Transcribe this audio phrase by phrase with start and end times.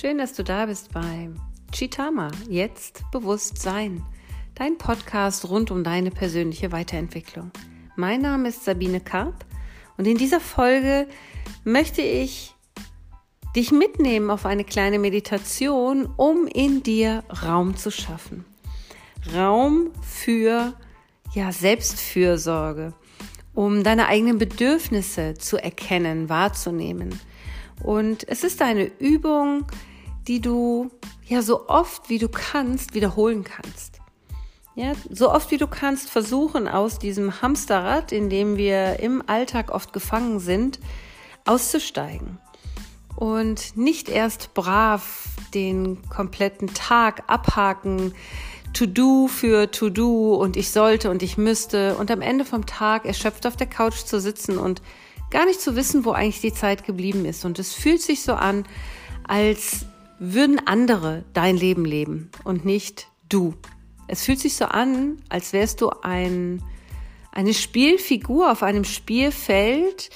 [0.00, 1.28] Schön, dass du da bist bei
[1.72, 4.02] Chitama, jetzt bewusst sein,
[4.54, 7.50] dein Podcast rund um deine persönliche Weiterentwicklung.
[7.96, 9.44] Mein Name ist Sabine Karp
[9.98, 11.06] und in dieser Folge
[11.64, 12.54] möchte ich
[13.54, 18.46] dich mitnehmen auf eine kleine Meditation, um in dir Raum zu schaffen.
[19.34, 20.72] Raum für
[21.34, 22.94] ja, Selbstfürsorge,
[23.52, 27.20] um deine eigenen Bedürfnisse zu erkennen, wahrzunehmen.
[27.82, 29.66] Und es ist eine Übung,
[30.30, 30.92] die du
[31.26, 33.98] ja so oft wie du kannst wiederholen kannst.
[34.76, 39.72] Ja, so oft wie du kannst versuchen, aus diesem Hamsterrad, in dem wir im Alltag
[39.72, 40.78] oft gefangen sind,
[41.46, 42.38] auszusteigen.
[43.16, 48.14] Und nicht erst brav den kompletten Tag abhaken,
[48.72, 53.48] To-Do für To-Do und ich sollte und ich müsste und am Ende vom Tag erschöpft
[53.48, 54.80] auf der Couch zu sitzen und
[55.32, 57.44] gar nicht zu wissen, wo eigentlich die Zeit geblieben ist.
[57.44, 58.64] Und es fühlt sich so an,
[59.26, 59.86] als
[60.20, 63.54] würden andere dein Leben leben und nicht du.
[64.06, 66.62] Es fühlt sich so an, als wärst du ein,
[67.32, 70.10] eine Spielfigur auf einem Spielfeld,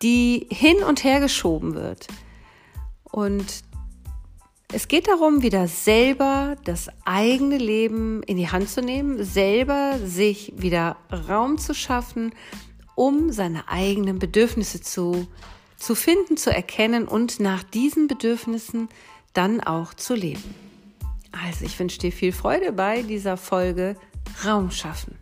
[0.00, 2.08] die hin und her geschoben wird.
[3.04, 3.62] Und
[4.72, 10.54] es geht darum, wieder selber das eigene Leben in die Hand zu nehmen, selber sich
[10.56, 10.96] wieder
[11.28, 12.34] Raum zu schaffen,
[12.94, 15.26] um seine eigenen Bedürfnisse zu,
[15.76, 18.88] zu finden, zu erkennen und nach diesen Bedürfnissen
[19.32, 20.54] dann auch zu leben.
[21.32, 23.96] Also ich wünsche dir viel Freude bei dieser Folge
[24.44, 25.16] Raum schaffen.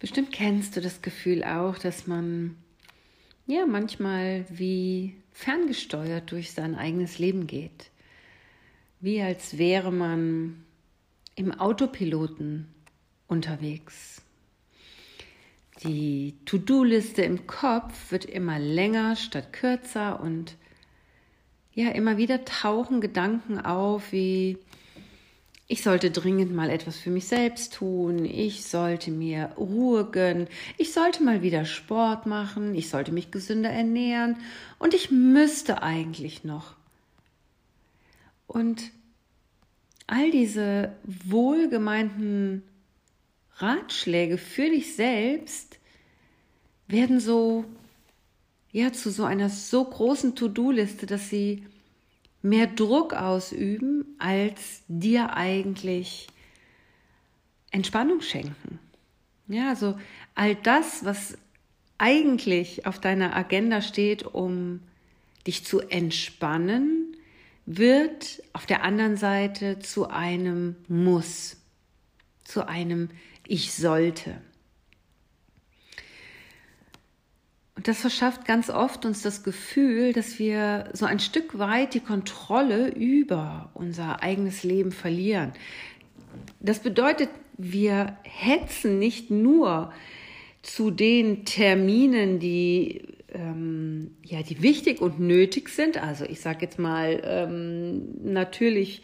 [0.00, 2.56] Bestimmt kennst du das Gefühl auch, dass man
[3.46, 7.90] ja manchmal wie ferngesteuert durch sein eigenes Leben geht.
[9.00, 10.64] Wie als wäre man
[11.34, 12.68] im Autopiloten
[13.26, 14.22] unterwegs.
[15.84, 20.56] Die To-Do-Liste im Kopf wird immer länger statt kürzer und
[21.72, 24.58] ja, immer wieder tauchen Gedanken auf wie
[25.70, 30.94] ich sollte dringend mal etwas für mich selbst tun, ich sollte mir Ruhe gönnen, ich
[30.94, 34.38] sollte mal wieder Sport machen, ich sollte mich gesünder ernähren
[34.78, 36.74] und ich müsste eigentlich noch.
[38.46, 38.90] Und
[40.06, 42.62] all diese wohlgemeinten
[43.60, 45.78] Ratschläge für dich selbst
[46.86, 47.64] werden so,
[48.72, 51.66] ja, zu so einer so großen To-Do-Liste, dass sie
[52.42, 56.28] mehr Druck ausüben, als dir eigentlich
[57.70, 58.78] Entspannung schenken.
[59.48, 59.98] Ja, also
[60.34, 61.36] all das, was
[61.98, 64.80] eigentlich auf deiner Agenda steht, um
[65.46, 67.16] dich zu entspannen,
[67.66, 71.56] wird auf der anderen Seite zu einem Muss,
[72.44, 73.10] zu einem
[73.48, 74.40] Ich sollte.
[77.74, 82.00] Und das verschafft ganz oft uns das Gefühl, dass wir so ein Stück weit die
[82.00, 85.52] Kontrolle über unser eigenes Leben verlieren.
[86.60, 89.92] Das bedeutet, wir hetzen nicht nur
[90.62, 96.02] zu den Terminen, die ähm, ja, die wichtig und nötig sind.
[96.02, 99.02] Also ich sage jetzt mal ähm, natürlich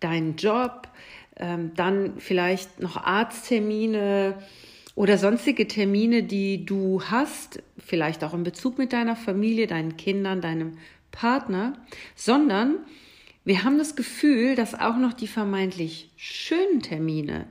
[0.00, 0.88] dein Job,
[1.36, 4.36] ähm, dann vielleicht noch Arzttermine,
[4.94, 10.40] oder sonstige Termine, die du hast, vielleicht auch in Bezug mit deiner Familie, deinen Kindern,
[10.40, 10.78] deinem
[11.10, 11.72] Partner,
[12.14, 12.76] sondern
[13.44, 17.48] wir haben das Gefühl, dass auch noch die vermeintlich schönen Termine,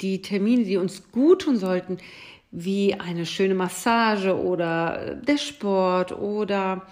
[0.00, 1.98] die Termine, die uns gut tun sollten,
[2.50, 6.86] wie eine schöne Massage oder der Sport oder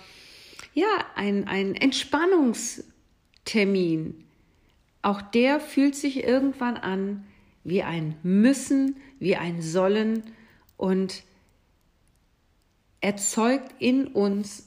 [0.75, 4.24] ja, ein, ein Entspannungstermin,
[5.04, 7.26] auch der fühlt sich irgendwann an
[7.62, 10.22] wie ein Müssen, wie ein Sollen
[10.76, 11.22] und
[13.00, 14.66] erzeugt in uns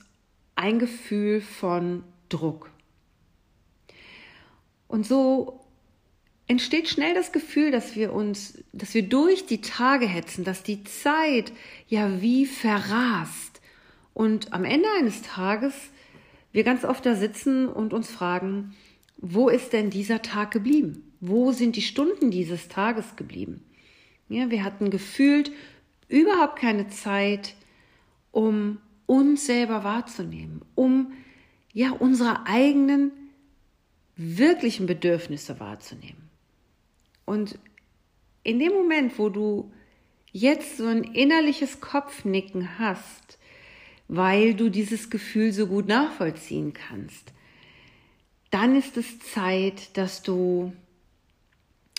[0.55, 2.69] ein Gefühl von Druck.
[4.87, 5.65] Und so
[6.47, 10.83] entsteht schnell das Gefühl, dass wir uns, dass wir durch die Tage hetzen, dass die
[10.83, 11.51] Zeit
[11.87, 13.59] ja wie verrast.
[14.13, 15.73] Und am Ende eines Tages
[16.51, 18.75] wir ganz oft da sitzen und uns fragen,
[19.17, 21.11] wo ist denn dieser Tag geblieben?
[21.19, 23.63] Wo sind die Stunden dieses Tages geblieben?
[24.29, 25.51] Ja, wir hatten gefühlt
[26.07, 27.55] überhaupt keine Zeit,
[28.31, 31.13] um uns selber wahrzunehmen, um
[31.73, 33.11] ja unsere eigenen
[34.15, 36.29] wirklichen Bedürfnisse wahrzunehmen.
[37.25, 37.57] Und
[38.43, 39.71] in dem Moment, wo du
[40.31, 43.39] jetzt so ein innerliches Kopfnicken hast,
[44.07, 47.33] weil du dieses Gefühl so gut nachvollziehen kannst,
[48.51, 50.73] dann ist es Zeit, dass du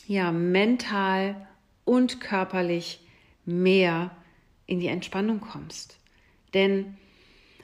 [0.07, 1.47] ja mental
[1.85, 3.01] und körperlich
[3.45, 4.11] mehr
[4.67, 5.99] in die Entspannung kommst.
[6.55, 6.97] Denn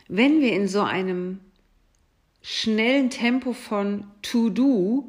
[0.08, 1.40] wenn wir in so einem
[2.42, 5.08] schnellen Tempo von To-Do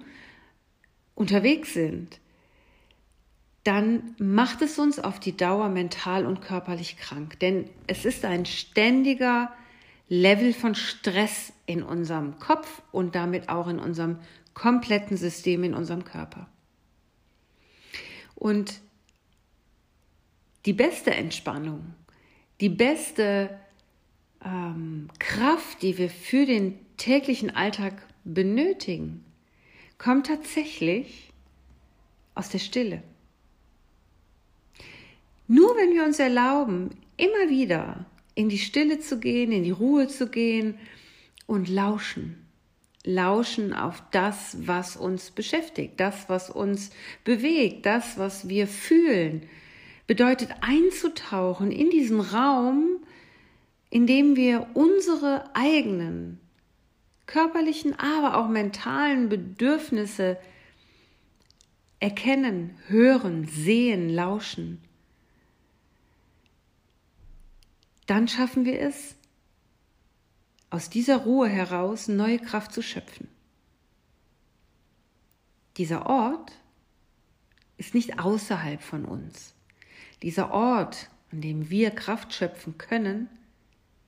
[1.15, 2.19] unterwegs sind,
[3.65, 7.39] dann macht es uns auf die Dauer mental und körperlich krank.
[7.39, 9.51] Denn es ist ein ständiger
[10.07, 14.19] Level von Stress in unserem Kopf und damit auch in unserem
[14.53, 16.47] kompletten System, in unserem Körper.
[18.35, 18.81] Und
[20.65, 21.93] die beste Entspannung,
[22.61, 23.59] die beste
[24.43, 27.93] ähm, Kraft, die wir für den täglichen Alltag
[28.23, 29.25] benötigen,
[29.97, 31.31] kommt tatsächlich
[32.33, 33.03] aus der Stille.
[35.47, 40.07] Nur wenn wir uns erlauben, immer wieder in die Stille zu gehen, in die Ruhe
[40.07, 40.77] zu gehen
[41.47, 42.45] und lauschen.
[43.03, 46.91] Lauschen auf das, was uns beschäftigt, das, was uns
[47.23, 49.43] bewegt, das, was wir fühlen.
[50.07, 52.99] Bedeutet einzutauchen in diesen Raum,
[53.89, 56.39] in dem wir unsere eigenen
[57.27, 60.37] körperlichen, aber auch mentalen Bedürfnisse
[61.99, 64.81] erkennen, hören, sehen, lauschen.
[68.05, 69.15] Dann schaffen wir es,
[70.69, 73.27] aus dieser Ruhe heraus neue Kraft zu schöpfen.
[75.77, 76.51] Dieser Ort
[77.77, 79.53] ist nicht außerhalb von uns.
[80.21, 83.29] Dieser Ort, an dem wir Kraft schöpfen können,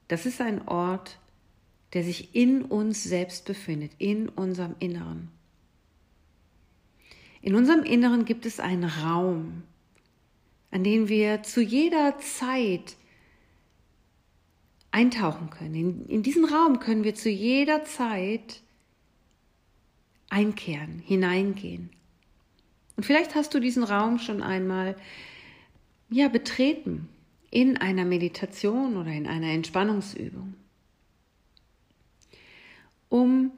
[0.08, 1.20] das ist ein Ort,
[1.94, 5.30] der sich in uns selbst befindet, in unserem Inneren.
[7.42, 9.64] In unserem Inneren gibt es einen Raum,
[10.72, 12.96] an den wir zu jeder Zeit
[14.98, 15.76] eintauchen können.
[15.76, 18.62] In, in diesen Raum können wir zu jeder Zeit
[20.28, 21.92] einkehren, hineingehen.
[22.96, 24.96] Und vielleicht hast du diesen Raum schon einmal
[26.10, 27.08] ja betreten
[27.52, 30.56] in einer Meditation oder in einer Entspannungsübung.
[33.10, 33.52] Um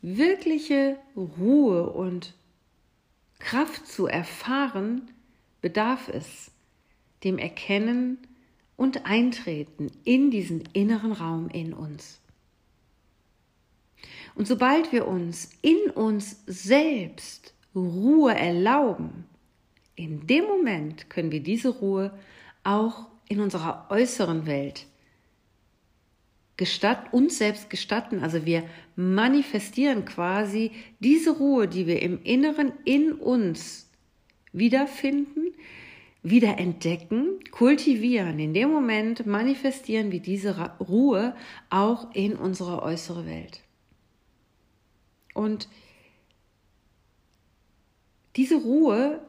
[0.00, 2.34] wirkliche Ruhe und
[3.38, 5.10] Kraft zu erfahren,
[5.60, 6.50] bedarf es
[7.22, 8.16] dem Erkennen
[8.80, 12.18] und Eintreten in diesen inneren Raum in uns.
[14.34, 19.26] Und sobald wir uns in uns selbst Ruhe erlauben,
[19.96, 22.18] in dem Moment können wir diese Ruhe
[22.64, 24.86] auch in unserer äußeren Welt
[26.56, 28.22] gestatt, uns selbst gestatten.
[28.22, 28.64] Also wir
[28.96, 33.90] manifestieren quasi diese Ruhe, die wir im Inneren in uns
[34.54, 35.52] wiederfinden,
[36.22, 38.38] wieder entdecken, kultivieren.
[38.38, 41.34] In dem Moment manifestieren wir diese Ruhe
[41.70, 43.62] auch in unsere äußere Welt.
[45.32, 45.68] Und
[48.36, 49.20] diese Ruhe,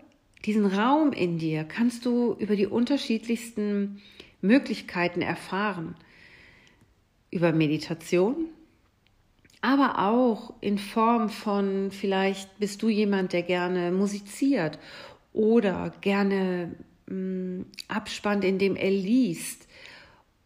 [0.46, 4.02] diesen Raum in dir kannst du über die unterschiedlichsten
[4.42, 5.96] Möglichkeiten erfahren.
[7.30, 8.48] Über Meditation,
[9.62, 14.80] aber auch in Form von, vielleicht bist du jemand, der gerne musiziert
[15.34, 16.76] oder gerne
[17.08, 19.68] mh, mm, abspannt, indem er liest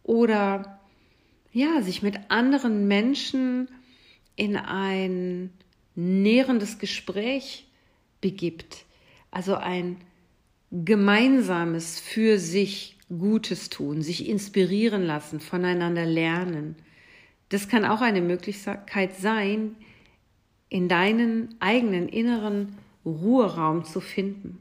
[0.02, 0.80] oder
[1.52, 3.68] ja, sich mit anderen Menschen
[4.36, 5.50] in ein
[5.94, 7.66] nährendes Gespräch
[8.20, 8.84] begibt,
[9.30, 9.96] also ein
[10.70, 16.76] gemeinsames für sich Gutes tun, sich inspirieren lassen, voneinander lernen.
[17.48, 19.76] Das kann auch eine Möglichkeit sein,
[20.68, 24.58] in deinen eigenen inneren Ruheraum zu finden.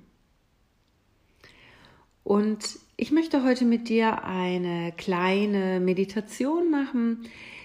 [2.25, 7.19] Und ich möchte heute mit dir eine kleine Meditation machen,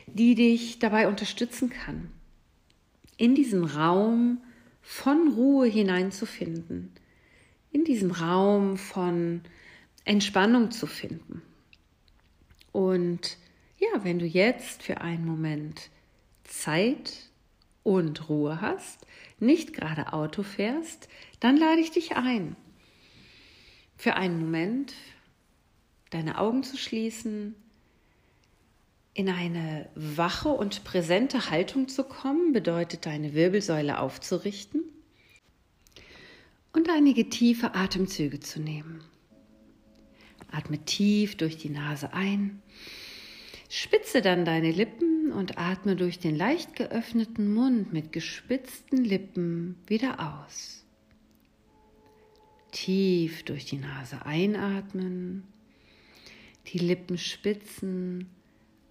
[0.06, 2.10] die dich dabei unterstützen kann,
[3.16, 4.42] in diesen Raum
[4.82, 6.92] von Ruhe hineinzufinden,
[7.72, 9.40] in diesen Raum von
[10.04, 11.40] Entspannung zu finden.
[12.70, 13.38] Und
[13.78, 15.88] ja, wenn du jetzt für einen Moment
[16.44, 17.30] Zeit
[17.82, 19.06] und Ruhe hast,
[19.38, 21.08] nicht gerade Auto fährst,
[21.40, 22.56] dann lade ich dich ein,
[24.00, 24.94] für einen Moment
[26.08, 27.54] deine Augen zu schließen,
[29.12, 34.82] in eine wache und präsente Haltung zu kommen, bedeutet deine Wirbelsäule aufzurichten
[36.72, 39.04] und einige tiefe Atemzüge zu nehmen.
[40.50, 42.62] Atme tief durch die Nase ein,
[43.68, 50.44] spitze dann deine Lippen und atme durch den leicht geöffneten Mund mit gespitzten Lippen wieder
[50.46, 50.79] aus.
[52.72, 55.44] Tief durch die Nase einatmen,
[56.68, 58.28] die Lippen spitzen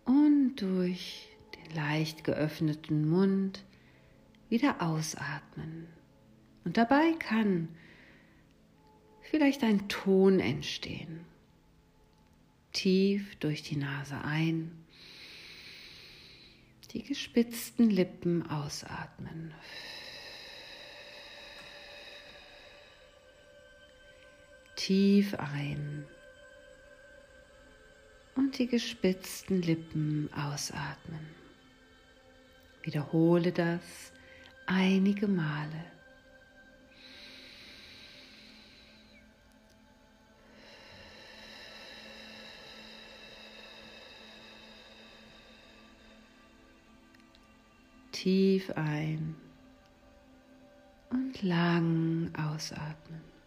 [0.06, 3.64] und durch den leicht geöffneten Mund
[4.50, 5.88] wieder ausatmen.
[6.66, 7.70] Und dabei kann
[9.22, 11.26] vielleicht ein Ton entstehen.
[12.72, 14.72] tief durch die Nase ein,
[16.94, 19.54] die gespitzten Lippen ausatmen.
[24.90, 26.04] Tief ein
[28.36, 31.28] und die gespitzten Lippen ausatmen.
[32.82, 33.84] Wiederhole das
[34.66, 35.86] einige Male.
[48.12, 49.36] Tief ein
[51.12, 53.39] und lang ausatmen.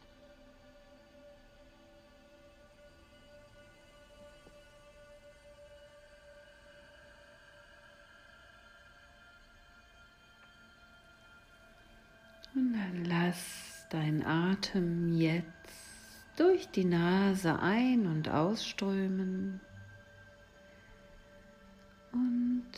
[13.32, 15.48] Lass deinen Atem jetzt
[16.36, 19.60] durch die Nase ein- und ausströmen.
[22.12, 22.72] Und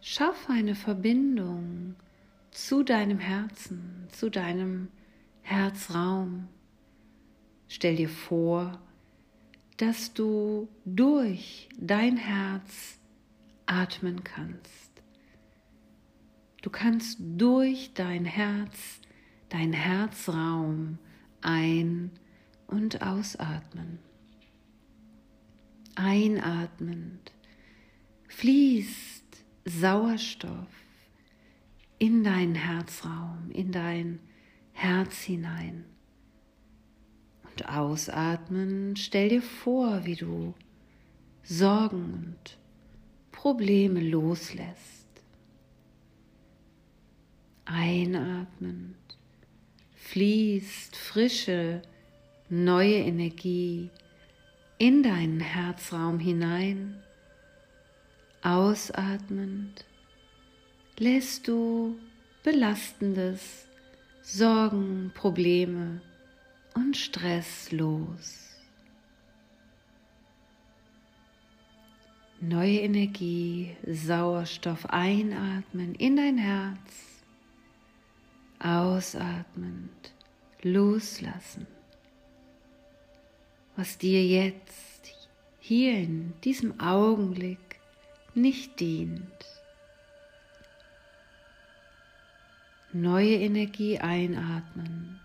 [0.00, 1.96] schaff eine Verbindung
[2.52, 4.88] zu deinem Herzen, zu deinem
[5.42, 6.48] Herzraum.
[7.68, 8.80] Stell dir vor,
[9.78, 12.98] dass du durch dein Herz
[13.66, 14.97] atmen kannst.
[16.60, 19.00] Du kannst durch dein Herz,
[19.48, 20.98] dein Herzraum
[21.40, 22.10] ein-
[22.66, 24.00] und ausatmen.
[25.94, 27.32] Einatmend
[28.28, 30.68] fließt Sauerstoff
[31.98, 34.18] in deinen Herzraum, in dein
[34.72, 35.84] Herz hinein.
[37.50, 40.54] Und ausatmen, stell dir vor, wie du
[41.42, 42.58] Sorgen und
[43.32, 44.97] Probleme loslässt
[47.68, 48.96] einatmend
[49.94, 51.82] fließt frische,
[52.48, 53.90] neue Energie
[54.78, 57.02] in deinen Herzraum hinein.
[58.42, 59.84] Ausatmend
[60.98, 61.98] lässt du
[62.42, 63.66] Belastendes,
[64.22, 66.00] Sorgen, Probleme
[66.74, 68.56] und Stress los.
[72.40, 77.07] Neue Energie, Sauerstoff einatmen in dein Herz
[78.60, 80.12] Ausatmend
[80.62, 81.66] loslassen,
[83.76, 85.28] was dir jetzt
[85.60, 87.80] hier in diesem Augenblick
[88.34, 89.22] nicht dient.
[92.92, 95.20] Neue Energie einatmen,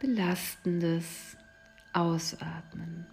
[0.00, 1.36] belastendes
[1.92, 3.06] ausatmen.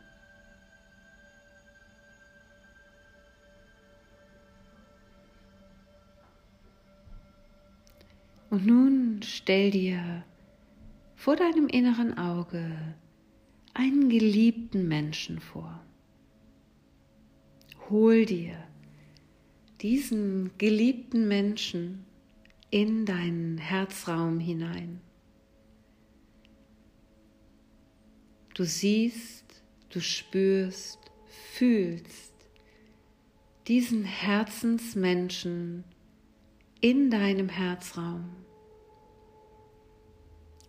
[8.49, 10.23] Und nun stell dir
[11.15, 12.95] vor deinem inneren Auge
[13.73, 15.83] einen geliebten Menschen vor.
[17.89, 18.57] Hol dir
[19.81, 22.05] diesen geliebten Menschen
[22.71, 25.01] in deinen Herzraum hinein.
[28.53, 30.99] Du siehst, du spürst,
[31.53, 32.33] fühlst
[33.67, 35.83] diesen Herzensmenschen
[36.81, 38.29] in deinem Herzraum.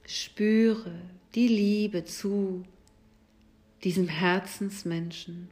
[0.07, 1.01] Spüre
[1.35, 2.65] die Liebe zu
[3.85, 5.51] diesem Herzensmenschen.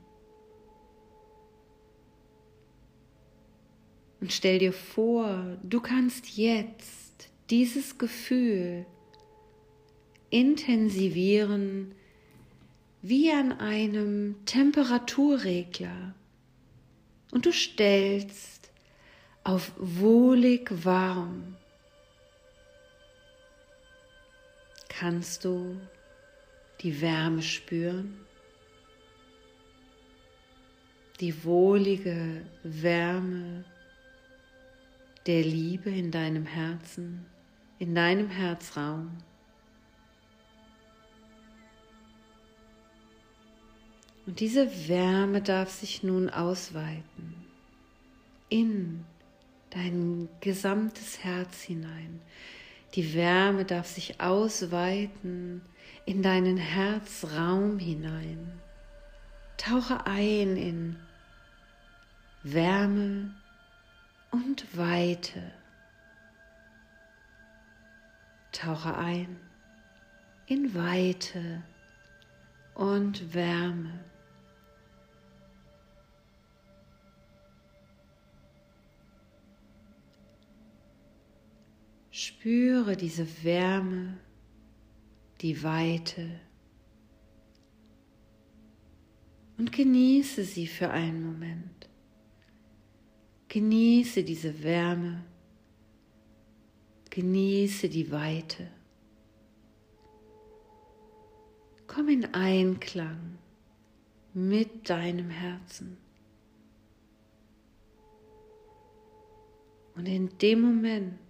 [4.20, 8.84] Und stell dir vor, du kannst jetzt dieses Gefühl
[10.30, 11.94] intensivieren
[13.00, 16.14] wie an einem Temperaturregler.
[17.30, 18.57] Und du stellst
[19.48, 21.56] auf wohlig warm.
[24.90, 25.80] Kannst du
[26.82, 28.26] die Wärme spüren?
[31.20, 33.64] Die wohlige Wärme
[35.24, 37.24] der Liebe in deinem Herzen,
[37.78, 39.16] in deinem Herzraum.
[44.26, 47.46] Und diese Wärme darf sich nun ausweiten
[48.50, 49.06] in
[49.70, 52.20] dein gesamtes Herz hinein.
[52.94, 55.62] Die Wärme darf sich ausweiten
[56.06, 58.60] in deinen Herzraum hinein.
[59.58, 60.96] Tauche ein in
[62.42, 63.34] Wärme
[64.30, 65.52] und Weite.
[68.52, 69.38] Tauche ein
[70.46, 71.62] in Weite
[72.74, 74.00] und Wärme.
[82.20, 84.18] Spüre diese Wärme,
[85.40, 86.28] die Weite
[89.56, 91.88] und genieße sie für einen Moment.
[93.46, 95.24] Genieße diese Wärme.
[97.10, 98.66] Genieße die Weite.
[101.86, 103.38] Komm in Einklang
[104.34, 105.96] mit deinem Herzen.
[109.94, 111.27] Und in dem Moment,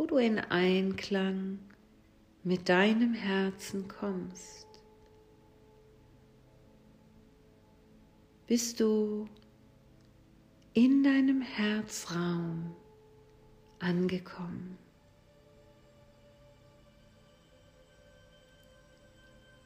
[0.00, 1.58] wo du in Einklang
[2.42, 4.66] mit deinem Herzen kommst,
[8.46, 9.28] bist du
[10.72, 12.74] in deinem Herzraum
[13.78, 14.78] angekommen.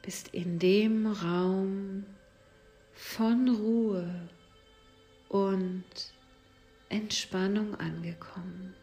[0.02, 2.06] Bist in dem Raum
[2.92, 4.28] von Ruhe
[5.28, 5.84] und
[6.88, 8.74] Entspannung angekommen.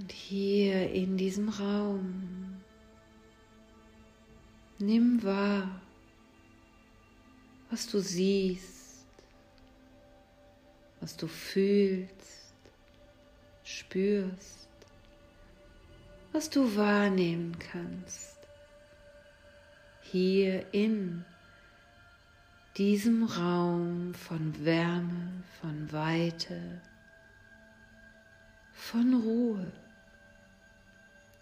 [0.00, 2.62] Und hier in diesem Raum
[4.78, 5.68] nimm wahr,
[7.68, 9.04] was du siehst,
[11.00, 12.54] was du fühlst,
[13.62, 14.70] spürst,
[16.32, 18.38] was du wahrnehmen kannst.
[20.00, 21.26] Hier in
[22.78, 26.80] diesem Raum von Wärme, von Weite,
[28.72, 29.70] von Ruhe,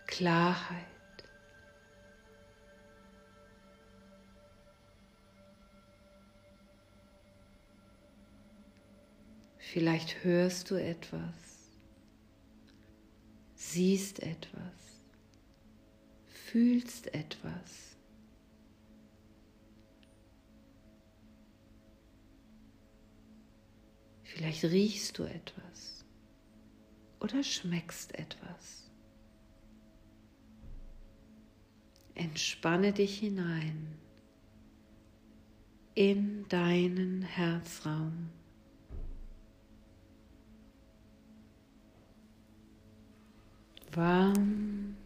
[0.08, 0.84] Klarheit.
[9.58, 11.20] Vielleicht hörst du etwas,
[13.54, 15.04] siehst etwas,
[16.26, 17.96] fühlst etwas.
[24.24, 26.04] Vielleicht riechst du etwas
[27.20, 28.87] oder schmeckst etwas.
[32.18, 33.94] Entspanne dich hinein
[35.94, 38.28] in deinen Herzraum.
[43.98, 44.96] warm,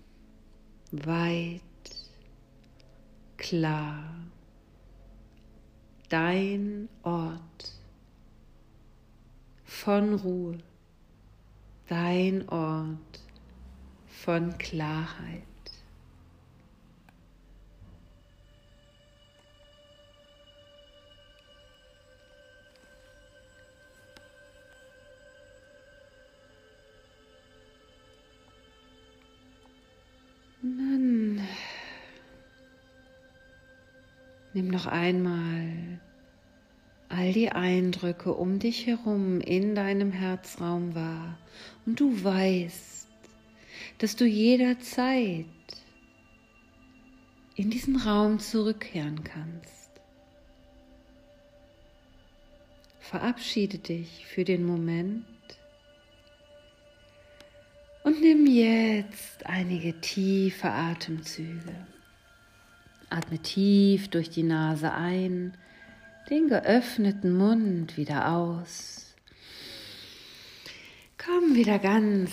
[0.91, 1.63] weit,
[3.39, 4.05] klar.
[6.11, 7.81] Dein Ort
[9.65, 10.59] von Ruhe,
[11.89, 13.21] dein Ort
[14.07, 15.52] von Klarheit.
[34.55, 36.01] Nimm noch einmal
[37.09, 41.39] all die Eindrücke um dich herum in deinem Herzraum wahr
[41.87, 43.09] und du weißt,
[43.99, 45.47] dass du jederzeit
[47.55, 49.91] in diesen Raum zurückkehren kannst.
[53.01, 55.25] Verabschiede dich für den Moment
[58.05, 61.87] und nimm jetzt einige tiefe Atemzüge.
[63.13, 65.57] Atme tief durch die Nase ein,
[66.31, 69.15] den geöffneten Mund wieder aus.
[71.19, 72.33] Komm wieder ganz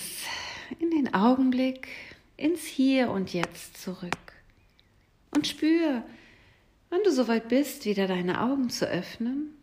[0.80, 1.88] in den Augenblick,
[2.38, 4.34] ins Hier und Jetzt zurück.
[5.32, 6.04] Und spür,
[6.90, 9.54] wann du soweit bist, wieder deine Augen zu öffnen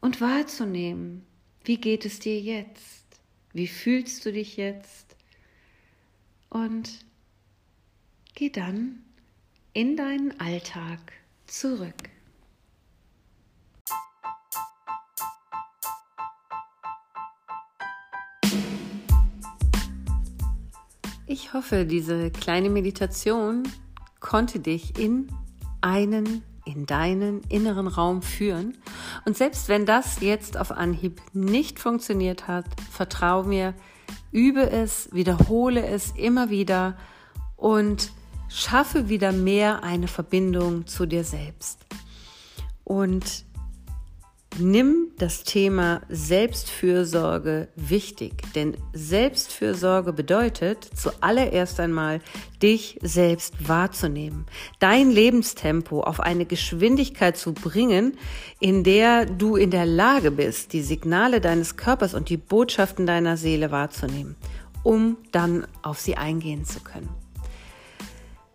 [0.00, 1.26] und wahrzunehmen,
[1.64, 3.04] wie geht es dir jetzt?
[3.52, 5.16] Wie fühlst du dich jetzt?
[6.48, 7.04] Und
[8.34, 9.02] geh dann
[9.72, 10.98] in deinen Alltag
[11.46, 11.94] zurück.
[21.26, 23.64] Ich hoffe, diese kleine Meditation
[24.18, 25.28] konnte dich in
[25.82, 28.78] einen, in deinen inneren Raum führen.
[29.26, 33.74] Und selbst wenn das jetzt auf Anhieb nicht funktioniert hat, vertraue mir,
[34.32, 36.96] übe es, wiederhole es immer wieder
[37.56, 38.10] und
[38.48, 41.86] schaffe wieder mehr eine Verbindung zu dir selbst.
[42.84, 43.44] Und
[44.58, 52.20] nimm das Thema Selbstfürsorge wichtig, denn Selbstfürsorge bedeutet zuallererst einmal,
[52.62, 54.46] dich selbst wahrzunehmen,
[54.78, 58.16] dein Lebenstempo auf eine Geschwindigkeit zu bringen,
[58.58, 63.36] in der du in der Lage bist, die Signale deines Körpers und die Botschaften deiner
[63.36, 64.36] Seele wahrzunehmen,
[64.82, 67.08] um dann auf sie eingehen zu können.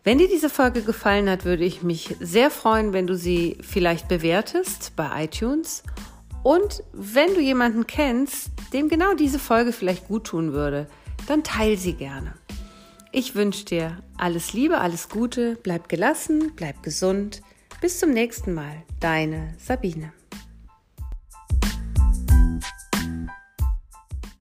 [0.04, 4.10] Wenn dir diese Folge gefallen hat, würde ich mich sehr freuen, wenn du sie vielleicht
[4.10, 5.84] bewertest bei iTunes.
[6.44, 10.88] Und wenn du jemanden kennst, dem genau diese Folge vielleicht gut tun würde,
[11.28, 12.34] dann teil sie gerne.
[13.14, 17.42] Ich wünsche dir alles Liebe, alles Gute, bleib gelassen, bleib gesund.
[17.80, 20.12] Bis zum nächsten Mal, deine Sabine.